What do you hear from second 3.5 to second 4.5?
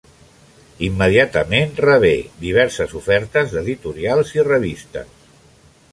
d'editorials i